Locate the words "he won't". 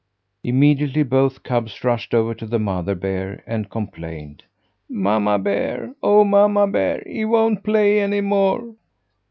7.05-7.63